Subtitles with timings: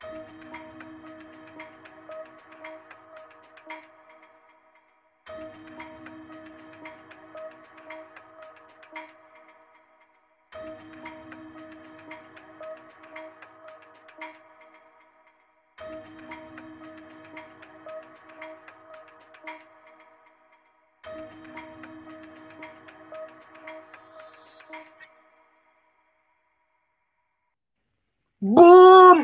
[0.00, 0.57] ¡Boom!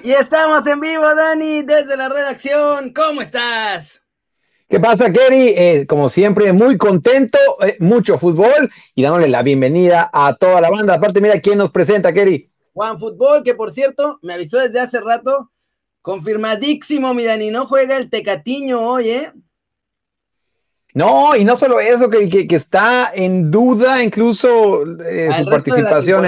[0.04, 2.92] Y estamos en vivo, Dani, desde la redacción.
[2.92, 4.02] ¿Cómo estás?
[4.68, 5.54] ¿Qué pasa, Kerry?
[5.56, 10.68] Eh, como siempre, muy contento, eh, mucho fútbol y dándole la bienvenida a toda la
[10.68, 10.96] banda.
[10.96, 12.50] Aparte, mira quién nos presenta, Kerry.
[12.74, 15.50] Juan Fútbol, que por cierto, me avisó desde hace rato,
[16.02, 19.32] confirmadísimo, mi Dani, no juega el Tecatiño hoy, ¿eh?
[20.92, 26.26] No, y no solo eso, que, que, está en duda incluso eh, su participación.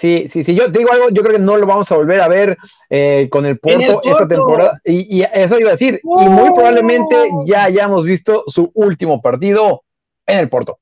[0.00, 2.28] Sí, sí, sí, yo digo algo, yo creo que no lo vamos a volver a
[2.28, 2.56] ver
[2.88, 4.80] eh, con el Porto, esta temporada.
[4.82, 9.84] Y, eso iba a decir, y muy probablemente ya hayamos visto su último partido
[10.24, 10.78] en el Porto.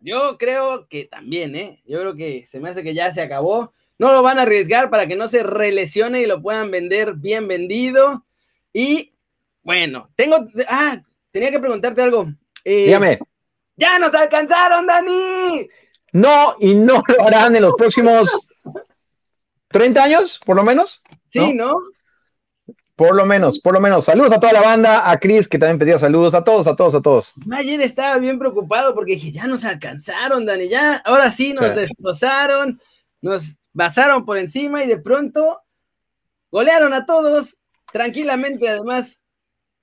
[0.00, 1.82] Yo creo que también, ¿eh?
[1.84, 3.74] Yo creo que se me hace que ya se acabó.
[3.98, 7.48] No lo van a arriesgar para que no se relesione y lo puedan vender bien
[7.48, 8.24] vendido.
[8.72, 9.12] Y
[9.62, 10.38] bueno, tengo.
[10.66, 12.24] Ah, tenía que preguntarte algo.
[12.64, 13.18] Eh, Dígame.
[13.76, 15.68] ¡Ya nos alcanzaron, Dani!
[16.12, 18.45] No, y no lo harán en los próximos
[19.76, 21.02] 30 años, por lo menos.
[21.26, 21.74] Sí, ¿no?
[22.96, 24.06] Por lo menos, por lo menos.
[24.06, 26.94] Saludos a toda la banda, a Chris, que también pedía saludos, a todos, a todos,
[26.94, 27.34] a todos.
[27.52, 32.80] Ayer estaba bien preocupado porque dije, ya nos alcanzaron, Dani, ya, ahora sí nos destrozaron,
[33.20, 35.60] nos basaron por encima y de pronto
[36.50, 37.58] golearon a todos,
[37.92, 39.18] tranquilamente además.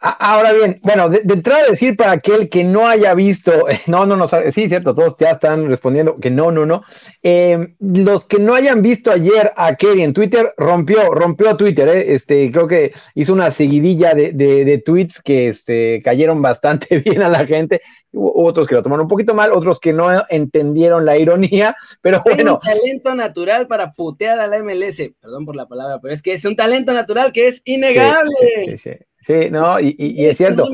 [0.06, 3.54] Ahora bien, bueno, de, entrada decir para aquel que no haya visto,
[3.88, 6.84] no, no, no, sí, cierto, todos ya están respondiendo que no, no, no.
[7.22, 12.14] Eh, los que no hayan visto ayer a Kerry en Twitter, rompió, rompió Twitter, eh,
[12.16, 17.30] este, creo que hizo una seguidilla de, de, tweets que este, cayeron bastante bien a
[17.30, 17.82] la gente.
[18.12, 22.22] Hubo otros que lo tomaron un poquito mal, otros que no entendieron la ironía, pero
[22.26, 22.56] bueno.
[22.56, 26.34] un talento natural para putear a la MLS, perdón por la palabra, pero es que
[26.34, 28.36] es un talento natural que es innegable.
[28.66, 28.92] sí, sí.
[28.92, 29.13] Sí,
[29.52, 30.66] no, y, es cierto.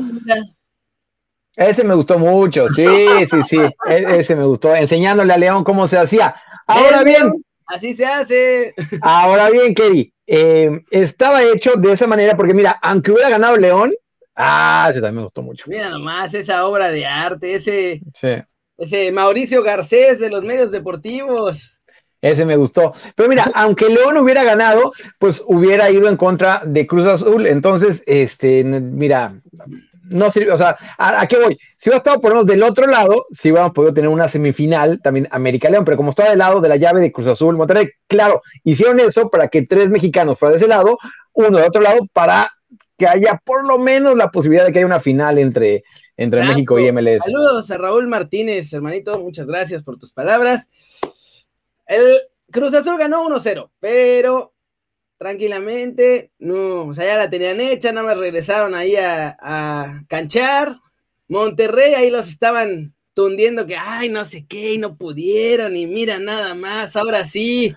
[1.56, 2.86] Ese me gustó mucho, sí,
[3.30, 6.34] sí, sí, e, ese me gustó, enseñándole a León cómo se hacía.
[6.66, 7.32] Ahora bien.
[7.66, 8.74] Así se hace.
[9.00, 13.92] Ahora bien, Kerry, eh, estaba hecho de esa manera porque mira, aunque hubiera ganado León,
[14.34, 15.64] ah, ese también me gustó mucho.
[15.68, 18.00] Mira nomás esa obra de arte, ese,
[18.76, 21.79] ese Mauricio Garcés de los medios deportivos.
[22.22, 22.92] Ese me gustó.
[23.14, 27.46] Pero mira, aunque León hubiera ganado, pues hubiera ido en contra de Cruz Azul.
[27.46, 29.34] Entonces, este, mira,
[30.10, 31.56] no sirve, o sea, ¿a, qué voy?
[31.76, 35.00] Si hubiera estado por lo menos del otro lado, si hubiéramos podido tener una semifinal,
[35.02, 37.90] también América León, pero como estaba del lado de la llave de Cruz Azul, Monterrey,
[38.08, 40.98] claro, hicieron eso para que tres mexicanos fueran de ese lado,
[41.32, 42.52] uno de otro lado, para
[42.98, 45.84] que haya por lo menos la posibilidad de que haya una final entre,
[46.16, 47.24] entre México y MLS.
[47.24, 50.68] Saludos a Raúl Martínez, hermanito, muchas gracias por tus palabras.
[51.90, 52.20] El
[52.52, 54.54] Cruz Azul ganó 1-0, pero
[55.18, 60.78] tranquilamente, no, o sea, ya la tenían hecha, nada más regresaron ahí a, canchar.
[61.26, 66.20] Monterrey ahí los estaban tundiendo que, ay, no sé qué, y no pudieron, y mira
[66.20, 67.74] nada más, ahora sí.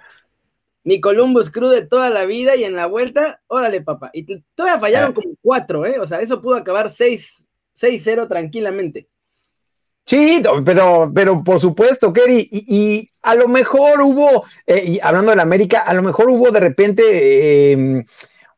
[0.83, 4.11] Mi Columbus Crew de toda la vida y en la vuelta, órale, papá.
[4.13, 5.13] Y todavía fallaron ah.
[5.15, 5.97] como cuatro, ¿eh?
[5.99, 9.07] O sea, eso pudo acabar 6-0 tranquilamente.
[10.05, 15.37] Sí, pero, pero por supuesto, Kerry, y, a lo mejor hubo, eh, y hablando de
[15.37, 18.05] la América, a lo mejor hubo de repente em,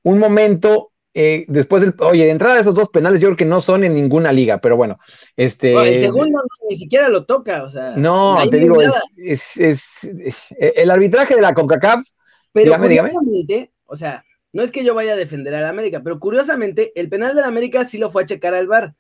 [0.04, 3.62] un momento eh, después del, oye, de entrada esos dos penales, yo creo que no
[3.62, 5.00] son en ninguna liga, pero bueno,
[5.38, 5.74] este.
[5.74, 7.94] el segundo ni siquiera lo toca, o sea.
[7.96, 8.76] No, te digo,
[9.16, 12.06] es, eh, el arbitraje de la CONCACAF.
[12.52, 16.20] Pero curiosamente, o sea, no es que yo vaya a defender a la América, pero
[16.20, 18.96] curiosamente, el penal de la América sí lo fue a checar al VAR.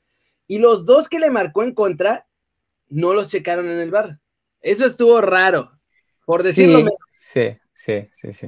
[0.47, 2.27] Y los dos que le marcó en contra
[2.89, 4.19] no los checaron en el bar.
[4.61, 5.71] Eso estuvo raro,
[6.25, 6.87] por decirlo sí,
[7.21, 8.47] Sí, sí, sí, sí.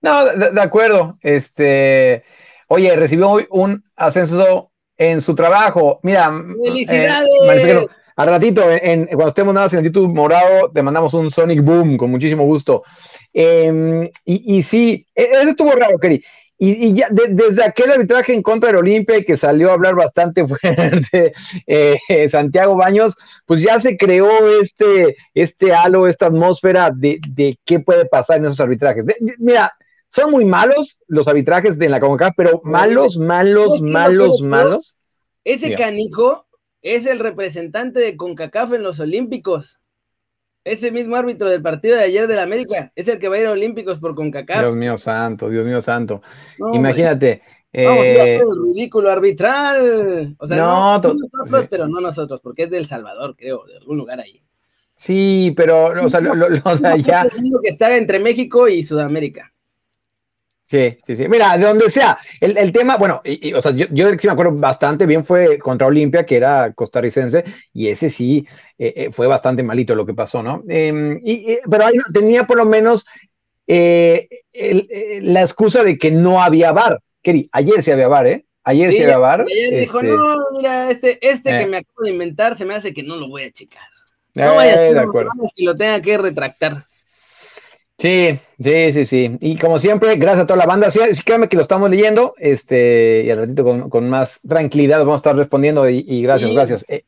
[0.00, 1.18] No, de, acuerdo.
[1.20, 2.24] Este,
[2.66, 6.00] oye, recibió hoy un ascenso en su trabajo.
[6.02, 7.86] Mira, eh, felicidades.
[8.16, 11.96] al ratito, en, cuando estemos nada en el YouTube morado, te mandamos un Sonic Boom
[11.96, 12.82] con muchísimo gusto.
[13.32, 16.22] Em, y, y, sí, e, eso estuvo raro, Keri.
[16.64, 20.46] Y, ya desde aquel arbitraje en contra del Olimpia y que salió a hablar bastante
[20.46, 21.32] fuerte
[21.66, 23.16] eh, Santiago Baños,
[23.46, 24.30] pues ya se creó
[24.60, 29.06] este, este halo, esta atmósfera de, de qué puede pasar en esos arbitrajes.
[29.38, 29.72] mira,
[30.08, 34.96] son muy malos los arbitrajes de la CONCACAF, pero malos, malos, malos, malos.
[35.42, 36.46] Ese canijo
[36.80, 39.80] es el representante de CONCACAF en los Olímpicos.
[40.64, 43.46] Ese mismo árbitro del partido de ayer del América es el que va a ir
[43.46, 44.60] a Olímpicos por CONCACAF.
[44.60, 46.22] Dios mío santo, Dios mío santo.
[46.72, 47.42] Imagínate.
[47.74, 48.38] Vamos eh...
[48.38, 50.36] a ridículo arbitral.
[50.38, 54.20] O sea, no, nosotros, pero no nosotros, porque es del Salvador, creo, de algún lugar
[54.20, 54.42] ahí.
[54.94, 57.26] Sí, pero, o sea, lo, lo, de allá.
[57.62, 59.51] que estaba entre México y Sudamérica.
[60.72, 61.28] Sí, sí, sí.
[61.28, 62.18] Mira, de donde sea.
[62.40, 65.58] El, el tema, bueno, y, o sea, yo, yo sí me acuerdo bastante bien fue
[65.58, 68.46] contra Olimpia, que era costarricense, y ese sí
[68.78, 70.64] eh, eh, fue bastante malito lo que pasó, ¿no?
[70.66, 73.04] Eh, y, pero ahí tenía por lo menos
[73.66, 74.88] eh, el,
[75.20, 77.00] la excusa de que no había bar.
[77.20, 78.46] Keri, ayer sí había bar, ¿eh?
[78.64, 79.42] Ayer sí, había bar.
[79.42, 82.94] Ayer dijo, este no, mira, este, este que me acabo de inventar se me hace
[82.94, 83.82] que no lo voy a checar.
[84.32, 85.06] No vaya a ser,
[85.54, 86.86] que lo tenga que retractar.
[88.02, 89.38] Sí, sí, sí, sí.
[89.40, 90.90] Y como siempre, gracias a toda la banda.
[90.90, 92.34] Sí, créanme que lo estamos leyendo.
[92.36, 95.88] Este, y al ratito con, con más tranquilidad vamos a estar respondiendo.
[95.88, 96.56] Y, y gracias, sí.
[96.56, 96.84] gracias.
[96.88, 97.04] Eh.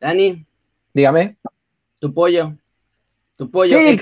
[0.00, 0.46] Dani.
[0.94, 1.36] Dígame.
[1.98, 2.54] Tu pollo.
[3.36, 3.78] Tu pollo.
[3.78, 3.98] Sí,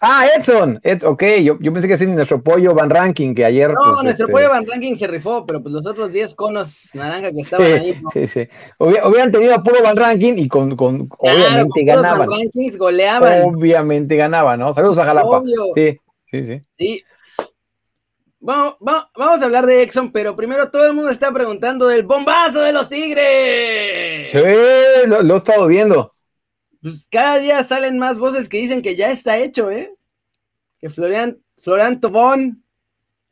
[0.00, 3.70] Ah, Edson, Ed, ok, yo, yo, pensé que es nuestro pollo Van Ranking, que ayer.
[3.72, 4.32] No, pues, nuestro este...
[4.32, 7.72] pollo Van Ranking se rifó, pero pues los otros 10 conos naranja que estaban sí,
[7.72, 8.00] ahí.
[8.02, 8.10] ¿no?
[8.10, 8.48] Sí, sí.
[8.78, 12.28] Hubieran tenido a puro Van Ranking y con, con claro, obviamente con ganaban.
[12.28, 13.42] Van Rankings goleaban.
[13.44, 14.74] Obviamente ganaban, ¿no?
[14.74, 15.28] Saludos a Jalapa.
[15.28, 15.64] Obvio.
[15.74, 15.98] Sí,
[16.30, 16.62] sí, sí.
[16.78, 17.04] Sí.
[18.38, 22.04] Vamos, vamos, vamos, a hablar de Exxon, pero primero todo el mundo está preguntando del
[22.04, 24.30] bombazo de los Tigres.
[24.30, 24.38] Sí,
[25.06, 26.15] lo, lo he estado viendo.
[26.86, 29.92] Pues cada día salen más voces que dicen que ya está hecho, ¿eh?
[30.78, 32.62] que Florian, Florian Tobón.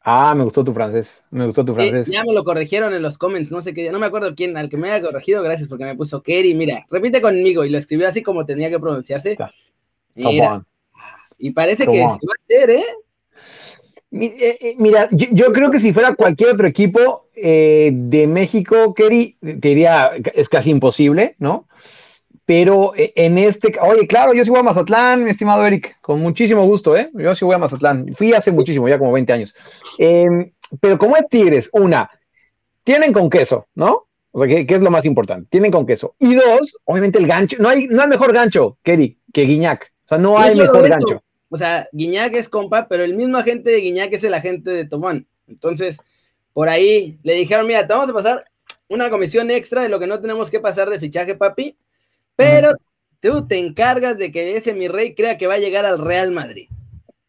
[0.00, 2.08] Ah, me gustó tu francés, me gustó tu francés.
[2.08, 4.56] Eh, ya me lo corrigieron en los comments, no sé qué, no me acuerdo quién,
[4.56, 7.78] al que me haya corregido, gracias porque me puso Kerry, mira, repite conmigo y lo
[7.78, 9.38] escribió así como tenía que pronunciarse.
[10.16, 10.64] Mira,
[11.38, 12.84] y parece que se va a hacer, ¿eh?
[14.78, 19.68] Mira, yo, yo, creo que si fuera cualquier otro equipo eh, de México, Kerry, te
[19.68, 21.68] diría, es casi imposible, ¿no?
[22.46, 26.66] Pero en este, oye, claro, yo sí voy a Mazatlán, mi estimado Eric, con muchísimo
[26.66, 27.10] gusto, ¿eh?
[27.14, 28.14] Yo sí voy a Mazatlán.
[28.16, 29.54] Fui hace muchísimo, ya como 20 años.
[29.98, 32.10] Eh, pero como es Tigres, una,
[32.82, 34.06] tienen con queso, ¿no?
[34.30, 35.48] O sea, ¿qué, ¿qué, es lo más importante?
[35.48, 36.16] Tienen con queso.
[36.18, 39.92] Y dos, obviamente el gancho, no hay, no hay mejor gancho, Kerry, que Guiñac.
[40.04, 41.22] O sea, no hay mejor gancho.
[41.48, 44.84] O sea, Guiñac es compa, pero el mismo agente de Guiñac es el agente de
[44.84, 45.26] Tomán.
[45.46, 45.98] Entonces,
[46.52, 48.44] por ahí le dijeron, mira, te vamos a pasar
[48.88, 51.76] una comisión extra de lo que no tenemos que pasar de fichaje, papi
[52.36, 52.74] pero
[53.20, 56.30] tú te encargas de que ese mi rey crea que va a llegar al Real
[56.30, 56.68] Madrid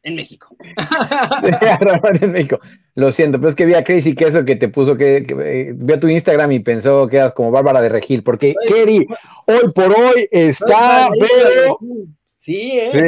[0.06, 0.56] en México.
[2.22, 2.60] en México.
[2.94, 5.74] Lo siento, pero es que vi a Crazy Queso que te puso que, que eh,
[5.76, 9.08] vio tu Instagram y pensó que eras como Bárbara de Regil, porque Oye, Kerry
[9.48, 11.80] hoy por hoy está, pero...
[12.38, 12.90] Sí, ¿eh?
[12.92, 13.00] Sí.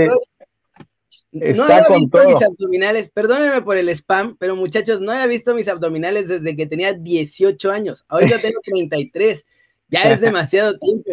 [1.40, 2.30] Está no había visto todo.
[2.34, 6.66] mis abdominales, perdónenme por el spam, pero muchachos, no había visto mis abdominales desde que
[6.66, 8.06] tenía 18 años.
[8.08, 9.46] Ahorita tengo 33.
[9.90, 11.12] Ya es demasiado tiempo.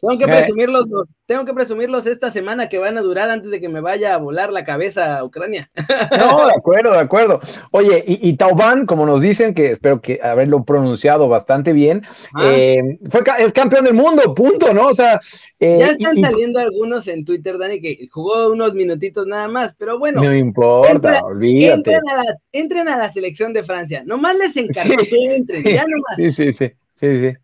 [0.00, 0.86] Tengo que presumirlos,
[1.26, 4.18] tengo que presumirlos esta semana que van a durar antes de que me vaya a
[4.18, 5.70] volar la cabeza a Ucrania.
[6.18, 7.40] No, de acuerdo, de acuerdo.
[7.70, 12.02] Oye, y, y Tauban, como nos dicen, que espero que haberlo pronunciado bastante bien,
[12.34, 12.52] ah.
[12.52, 14.88] eh, fue, es campeón del mundo, punto, ¿no?
[14.88, 15.20] O sea.
[15.60, 19.74] Eh, ya están y, saliendo algunos en Twitter, Dani, que jugó unos minutitos nada más,
[19.78, 20.22] pero bueno.
[20.22, 21.74] No importa, entra, olvídate.
[21.74, 24.02] Entren a, la, entren a, la, selección de Francia.
[24.04, 26.16] Nomás les encargo sí, que entren, sí, ya nomás.
[26.16, 27.36] Sí, sí, sí, sí, sí.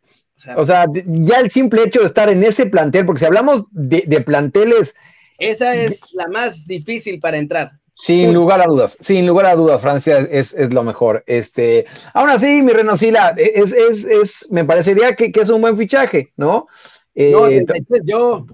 [0.56, 4.04] O sea, ya el simple hecho de estar en ese plantel, porque si hablamos de,
[4.06, 4.94] de planteles.
[5.38, 7.72] Esa es la más difícil para entrar.
[7.96, 11.22] Sin lugar a dudas, sin lugar a dudas, Francia es, es lo mejor.
[11.28, 15.78] Este, aún así, mi Renosila, es, es, es, me parecería que, que, es un buen
[15.78, 16.66] fichaje, ¿no?
[17.14, 18.46] Eh, no, 33, yo.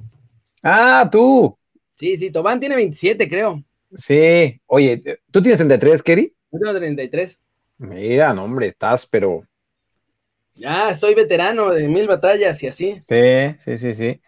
[0.62, 1.56] Ah, tú.
[1.96, 3.64] Sí, sí, Tobán tiene 27, creo.
[3.94, 6.34] Sí, oye, ¿tú tienes 33, Kerry?
[6.52, 7.40] Yo tengo 33.
[7.78, 9.42] Mira, no, hombre, estás, pero
[10.60, 13.00] ya, estoy veterano de mil batallas y así.
[13.02, 14.20] Sí, sí, sí, sí.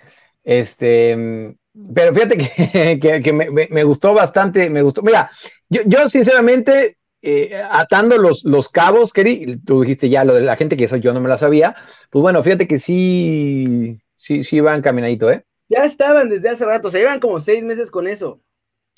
[0.43, 1.55] Este,
[1.95, 5.03] pero fíjate que, que, que me, me, gustó bastante, me gustó.
[5.03, 5.31] Mira,
[5.69, 10.57] yo, yo sinceramente, eh, atando los, los cabos, Keri, tú dijiste ya lo de la
[10.57, 11.77] gente que eso yo no me la sabía,
[12.11, 15.45] pues bueno, fíjate que sí, sí, sí van caminadito, ¿eh?
[15.69, 18.41] Ya estaban desde hace rato, o sea, llevan como seis meses con eso.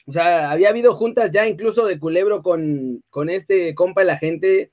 [0.06, 4.70] O sea, había habido juntas ya incluso de culebro con, con este compa la gente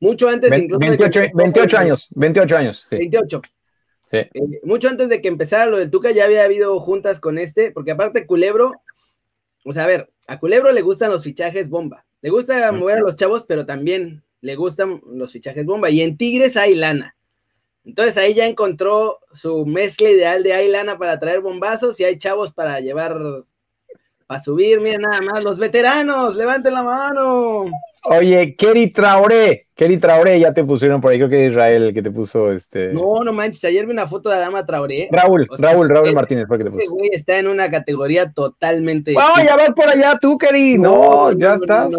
[0.00, 2.86] mucho antes 20, incluso 28, de 28 años, 28 años.
[2.88, 2.96] Sí.
[2.96, 3.42] 28.
[4.10, 4.16] Sí.
[4.16, 4.30] Eh,
[4.64, 7.92] mucho antes de que empezara lo del Tuca ya había habido juntas con este, porque
[7.92, 8.72] aparte Culebro,
[9.64, 12.06] o sea, a ver, a Culebro le gustan los fichajes bomba.
[12.22, 15.90] Le gusta mover a los chavos, pero también le gustan los fichajes bomba.
[15.90, 17.16] Y en Tigres hay lana.
[17.84, 22.18] Entonces ahí ya encontró su mezcla ideal de hay lana para traer bombazos y hay
[22.18, 23.18] chavos para llevar,
[24.26, 27.64] para subir, miren nada más, los veteranos, levanten la mano.
[28.04, 32.02] Oye, Kerry Traoré, Kelly Traoré ya te pusieron por ahí, creo que Israel el que
[32.02, 32.92] te puso este.
[32.92, 35.08] No, no manches, ayer vi una foto de Adama Traoré.
[35.10, 36.82] Raúl, Raúl, Raúl Martínez fue que te puso.
[36.82, 39.12] Ese güey está en una categoría totalmente.
[39.12, 40.78] No, ya vas por allá tú, Kelly.
[40.78, 41.90] No, ya estás.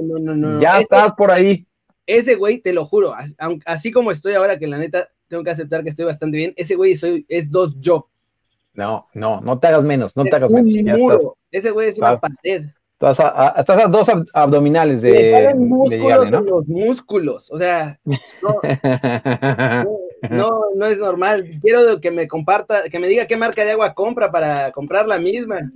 [0.59, 1.67] ya estás por ahí.
[2.07, 3.13] Ese güey, te lo juro,
[3.65, 6.75] así como estoy ahora, que la neta tengo que aceptar que estoy bastante bien, ese
[6.75, 8.09] güey soy, es dos yo.
[8.73, 10.99] No, no, no te hagas menos, no te hagas menos.
[10.99, 11.37] Muro.
[11.51, 12.65] ese güey es una pared.
[13.01, 16.41] Estás a, dos abdominales de, músculos ¿no?
[16.41, 17.99] los músculos, o sea,
[20.29, 21.59] no, no, es normal.
[21.63, 25.17] Quiero que me comparta, que me diga qué marca de agua compra para comprar la
[25.17, 25.71] misma.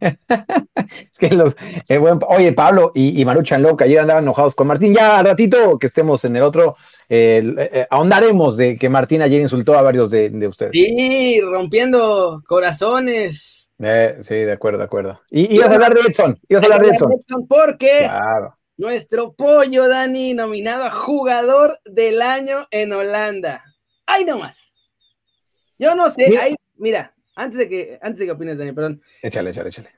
[0.00, 1.56] es que los,
[1.88, 4.94] eh, oye, Pablo y, y Maruchan Loca ayer andaban enojados con Martín.
[4.94, 6.76] Ya al ratito que estemos en el otro,
[7.08, 7.42] eh,
[7.72, 10.70] eh, ahondaremos de que Martín ayer insultó a varios de, de ustedes.
[10.72, 13.53] Sí, rompiendo corazones.
[13.78, 15.20] Eh, sí, de acuerdo, de acuerdo.
[15.30, 17.10] Y ibas a hablar de Edson, ibas a hablar de Edson.
[17.48, 18.08] Porque
[18.76, 23.64] nuestro pollo, Dani, nominado a jugador del año en Holanda.
[24.06, 24.72] ¡Ay, no más!
[25.78, 29.02] Yo no sé, ahí, mira, antes de que, antes de que opines, Dani, perdón.
[29.22, 29.90] Échale, échale, échale.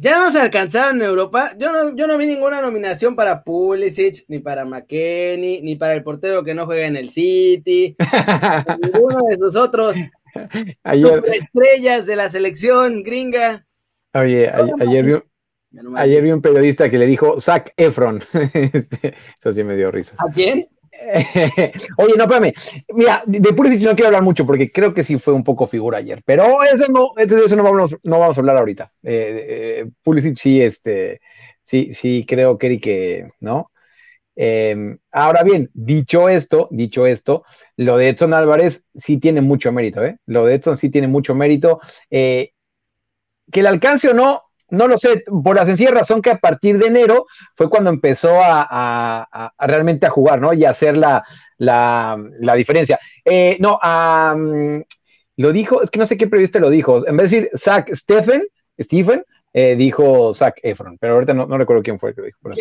[0.00, 1.50] Ya hemos alcanzado en Europa.
[1.58, 6.04] Yo no, yo no vi ninguna nominación para Pulisic, ni para McKenny, ni para el
[6.04, 7.96] portero que no juega en el City,
[8.80, 9.96] ninguno de sus otros
[10.82, 13.66] ayer, estrellas de la selección gringa.
[14.14, 15.14] Oye, ayer, vi,
[15.96, 18.22] ayer vi un periodista que le dijo Zac Efron.
[18.54, 20.16] Este, eso sí me dio risa.
[20.18, 20.68] ¿A quién?
[21.98, 22.52] Oye, no, espérame.
[22.94, 25.98] Mira, de Pulisic no quiero hablar mucho porque creo que sí fue un poco figura
[25.98, 28.92] ayer, pero eso no, de eso no vamos, no vamos a hablar ahorita.
[29.02, 31.20] Eh, eh, Pulisic sí, este,
[31.62, 33.70] sí, sí creo, Kerry, que, ¿no?
[34.40, 37.42] Em, ahora bien, dicho esto, dicho esto,
[37.76, 40.18] lo de Edson Álvarez sí tiene mucho mérito, ¿eh?
[40.26, 41.80] Lo de Edson sí tiene mucho mérito.
[42.08, 42.52] Eh,
[43.50, 46.78] que el alcance o no, no lo sé, por la sencilla razón que a partir
[46.78, 47.26] de enero
[47.56, 50.52] fue cuando empezó a, realmente a jugar, ¿no?
[50.52, 51.24] Y a hacer la,
[52.54, 53.00] diferencia.
[53.24, 53.80] Eh, no,
[55.36, 57.04] lo dijo, es que no sé qué periodista lo dijo.
[57.08, 58.44] En vez de decir Zach Stephen,
[58.80, 62.38] Stephen, eh, dijo Zach Efron, pero ahorita no, recuerdo quién fue el que lo dijo.
[62.40, 62.54] Por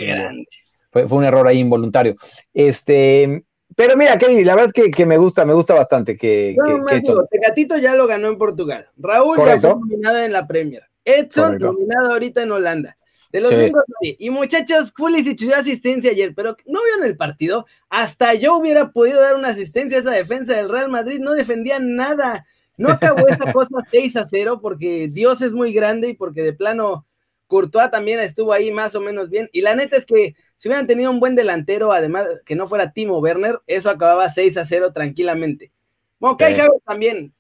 [1.08, 2.16] fue, un error ahí involuntario.
[2.54, 3.44] Este,
[3.76, 6.56] pero mira, Kevin, la verdad es que, me gusta, me gusta bastante que.
[6.58, 8.88] No, que, Tecatito ya lo ganó en Portugal.
[8.98, 10.84] Raúl ya fue nominado en la Premier.
[11.04, 12.98] Edson nominado ahorita en Holanda.
[13.32, 13.54] De los
[14.02, 17.66] y muchachos, Pulisic dio asistencia ayer, pero no vieron el partido.
[17.90, 21.78] Hasta yo hubiera podido dar una asistencia a esa defensa del Real Madrid, no defendía
[21.80, 22.46] nada.
[22.78, 26.54] No acabó esta cosa 6 a 0 porque Dios es muy grande y porque de
[26.54, 27.06] plano
[27.48, 29.50] Courtois también estuvo ahí más o menos bien.
[29.52, 32.92] Y la neta es que si hubieran tenido un buen delantero, además que no fuera
[32.92, 35.72] Timo Werner, eso acababa 6 a 0 tranquilamente.
[36.20, 37.34] Bueno, Kai también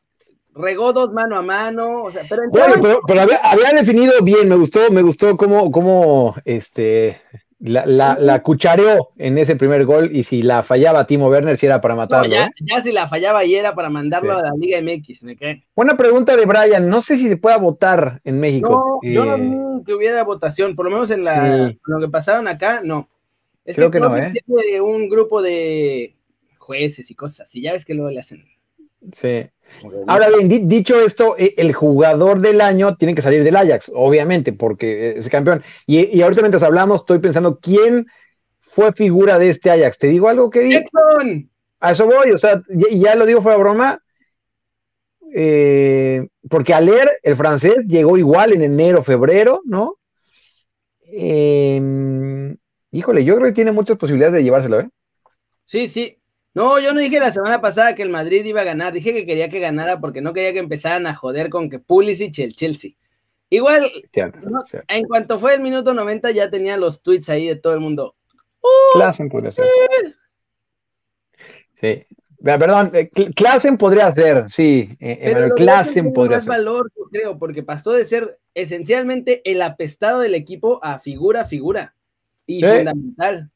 [0.53, 2.05] regó dos mano a mano.
[2.29, 7.21] pero, pero, había, definido bien, me gustó, me gustó cómo, cómo este,
[7.59, 11.81] la, la, cuchareó en ese primer gol y si la fallaba Timo Werner si era
[11.81, 12.35] para matarlo.
[12.35, 12.47] ¿eh?
[12.61, 15.23] ya, si la fallaba y era para mandarlo a la Liga MX.
[15.23, 15.37] ¿me
[15.75, 18.99] Buena pregunta de Brian, no sé si se pueda votar en México.
[19.01, 22.09] No, yo no eh, vi que hubiera votación, por lo menos en la, lo que
[22.09, 23.09] pasaron acá, no.
[23.65, 24.33] Es Creo que, no, ¿eh?
[24.45, 26.15] De un grupo de
[26.57, 28.45] jueces y cosas así, ya ves que luego le hacen.
[29.11, 29.49] Sí.
[30.07, 34.53] Ahora bien, dicho esto, eh, el jugador del año tiene que salir del Ajax, obviamente,
[34.53, 35.63] porque es campeón.
[35.85, 38.07] Y, ahorita mientras hablamos, estoy pensando quién
[38.59, 39.97] fue figura de este Ajax.
[39.97, 40.83] ¿Te digo algo, que
[41.79, 44.01] A eso voy, o sea, ya, lo digo fuera broma.
[45.35, 49.97] Eh, porque al leer el francés llegó igual en enero, febrero, ¿no?
[51.03, 52.55] Em,
[52.91, 54.89] híjole, yo creo que tiene muchas posibilidades de llevárselo, ¿eh?
[55.65, 56.17] Sí, sí,
[56.53, 59.25] no, yo no dije la semana pasada que el Madrid iba a ganar, dije que
[59.25, 62.55] quería que ganara porque no quería que empezaran a joder con que Pulisic y el
[62.55, 62.91] Chelsea.
[63.49, 63.83] Igual,
[64.87, 68.15] en cuanto fue el minuto 90 ya tenía los tweets ahí de todo el mundo.
[68.93, 69.65] Klassen podría ser.
[71.79, 72.05] Sí,
[72.43, 76.49] perdón, eh, Klassen podría ser, sí, eh, Pero Klassen podría ser.
[76.49, 81.93] valor, yo creo, porque pasó de ser esencialmente el apestado del equipo a figura, figura.
[82.47, 83.51] Y fundamental.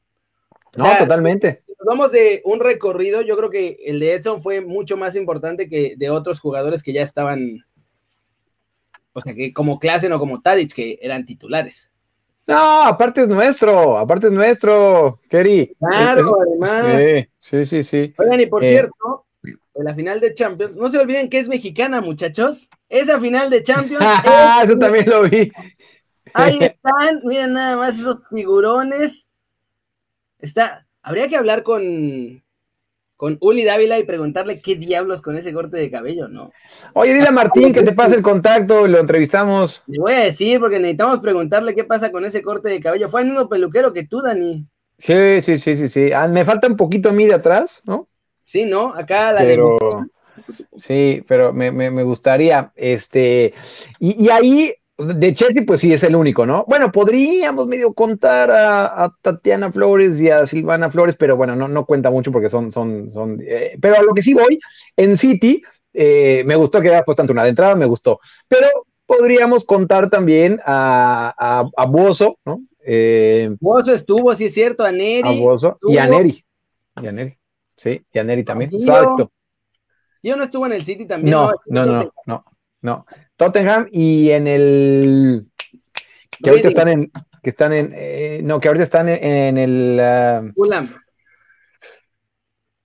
[0.76, 5.16] No, totalmente vamos de un recorrido, yo creo que el de Edson fue mucho más
[5.16, 7.64] importante que de otros jugadores que ya estaban,
[9.12, 11.90] o sea, que como Klassen o como Tadic, que eran titulares.
[12.46, 15.76] No, aparte es nuestro, aparte es nuestro, Kerry.
[15.78, 17.26] Claro, además.
[17.40, 18.14] Sí, sí, sí.
[18.18, 19.26] Oigan, y por eh, cierto,
[19.74, 22.68] en la final de Champions, no se olviden que es mexicana, muchachos.
[22.88, 24.04] Esa final de Champions.
[24.64, 25.52] Eso también lo vi.
[26.34, 29.28] Ahí están, miren nada más esos figurones.
[30.38, 32.42] Está, Habría que hablar con,
[33.16, 36.50] con Uli Dávila y preguntarle qué diablos con ese corte de cabello, ¿no?
[36.94, 39.82] Oye, dile a Martín que te pase el contacto lo entrevistamos.
[39.86, 43.08] Le voy a decir porque necesitamos preguntarle qué pasa con ese corte de cabello.
[43.08, 44.66] Fue el mismo peluquero que tú, Dani.
[44.98, 46.12] Sí, sí, sí, sí, sí.
[46.12, 48.08] Ah, me falta un poquito a mí de atrás, ¿no?
[48.44, 48.94] Sí, ¿no?
[48.94, 50.06] Acá la pero, de...
[50.76, 53.52] Sí, pero me, me, me gustaría, este,
[53.98, 54.74] y, y, ahí,
[55.06, 56.64] de Chelsea, pues sí, es el único, ¿no?
[56.66, 61.68] Bueno, podríamos medio contar a, a, Tatiana Flores y a Silvana Flores, pero bueno, no,
[61.68, 64.58] no cuenta mucho porque son, son, son, eh, pero a lo que sí voy,
[64.96, 68.66] en City, eh, me gustó que haya puesto una de entrada, me gustó, pero
[69.06, 72.62] podríamos contar también a, a, a Bozo, ¿no?
[72.84, 75.38] Eh, Bozo estuvo, sí es cierto, a Neri.
[75.38, 76.44] A Bozo y a Neri.
[77.00, 77.36] Y a Neri.
[77.76, 78.70] Sí, y a Neri también.
[78.74, 79.30] Exacto.
[80.22, 81.32] Yo no estuve en el City también.
[81.32, 82.44] No, no, no, no, no,
[82.80, 83.06] no.
[83.36, 85.46] Tottenham y en el
[86.42, 87.12] que ahorita están en
[87.42, 90.52] que están en eh, no que ahorita están en, en el uh...
[90.54, 90.88] Fulham.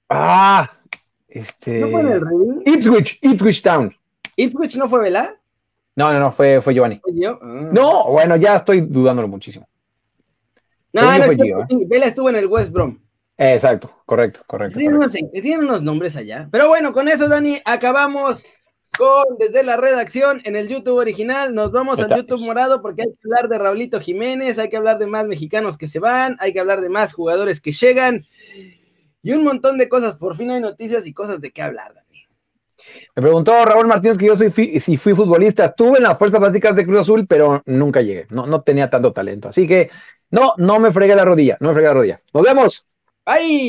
[0.10, 0.72] Ah,
[1.28, 2.62] este ¿No fue en el Reading?
[2.66, 3.96] Ipswich, Ipswich Town.
[4.36, 5.30] Ipswich no fue Vela?
[5.96, 7.00] No, no, no, fue, fue Giovanni.
[7.00, 7.40] ¿Fue yo?
[7.42, 7.70] Ah.
[7.72, 9.68] No, bueno, ya estoy dudándolo muchísimo.
[10.94, 11.86] No, no, fue ¿eh?
[11.88, 13.00] Vela estuvo en el West Brom.
[13.38, 14.80] Exacto, correcto, correcto.
[14.80, 15.20] Tienen, correcto.
[15.22, 16.48] Unos, tienen unos nombres allá.
[16.52, 18.46] Pero bueno, con eso, Dani, acabamos
[18.98, 21.56] con desde la redacción en el YouTube original.
[21.56, 25.00] Nos vamos al YouTube morado porque hay que hablar de Raulito Jiménez, hay que hablar
[25.00, 28.26] de más mexicanos que se van, hay que hablar de más jugadores que llegan
[29.22, 30.16] y un montón de cosas.
[30.16, 32.26] Por fin hay noticias y cosas de qué hablar, Dani.
[33.16, 35.74] Me preguntó Raúl Martínez que yo soy si fui futbolista.
[35.74, 38.28] Tuve en las fuerzas básicas de Cruz Azul, pero nunca llegué.
[38.30, 39.50] No, no tenía tanto talento.
[39.50, 39.90] Así que
[40.30, 41.58] no, no me fregué la rodilla.
[41.60, 42.22] No me fregué la rodilla.
[42.34, 42.88] Nos vemos.
[43.26, 43.66] ¡Ay!